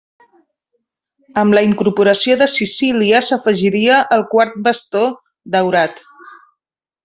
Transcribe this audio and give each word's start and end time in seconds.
Amb 1.41 1.55
la 1.57 1.61
incorporació 1.67 2.37
de 2.43 2.47
Sicília 2.55 3.21
s'afegiria 3.29 4.01
el 4.19 4.27
quart 4.35 4.59
bastó 4.71 5.07
daurat. 5.59 6.07